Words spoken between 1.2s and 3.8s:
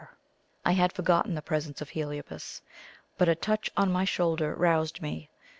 the presence of Heliobas. But a touch